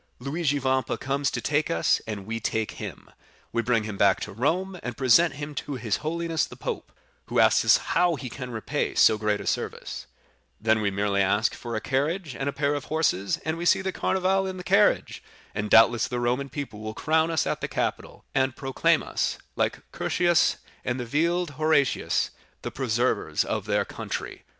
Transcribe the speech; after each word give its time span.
Luigi 0.17 0.57
Vampa 0.57 0.97
comes 0.97 1.29
to 1.29 1.39
take 1.41 1.69
us, 1.69 2.01
and 2.07 2.25
we 2.25 2.39
take 2.39 2.71
him—we 2.71 3.61
bring 3.61 3.83
him 3.83 3.97
back 3.97 4.19
to 4.19 4.31
Rome, 4.31 4.75
and 4.81 4.97
present 4.97 5.35
him 5.35 5.53
to 5.53 5.75
his 5.75 5.97
holiness 5.97 6.47
the 6.47 6.55
Pope, 6.55 6.91
who 7.27 7.37
asks 7.39 7.77
how 7.77 8.15
he 8.15 8.27
can 8.27 8.49
repay 8.49 8.95
so 8.95 9.19
great 9.19 9.39
a 9.39 9.45
service; 9.45 10.07
then 10.59 10.81
we 10.81 10.89
merely 10.89 11.21
ask 11.21 11.53
for 11.53 11.75
a 11.75 11.79
carriage 11.79 12.35
and 12.35 12.49
a 12.49 12.51
pair 12.51 12.73
of 12.73 12.85
horses, 12.85 13.37
and 13.45 13.57
we 13.59 13.65
see 13.67 13.83
the 13.83 13.91
Carnival 13.91 14.47
in 14.47 14.57
the 14.57 14.63
carriage, 14.63 15.21
and 15.53 15.69
doubtless 15.69 16.07
the 16.07 16.19
Roman 16.19 16.49
people 16.49 16.79
will 16.79 16.95
crown 16.95 17.29
us 17.29 17.45
at 17.45 17.61
the 17.61 17.67
Capitol, 17.67 18.25
and 18.33 18.55
proclaim 18.55 19.03
us, 19.03 19.37
like 19.55 19.83
Curtius 19.91 20.57
and 20.83 20.99
Horatius 20.99 21.53
Cocles, 22.29 22.39
the 22.63 22.71
preservers 22.71 23.43
of 23.45 23.65
their 23.67 23.85
country." 23.85 24.45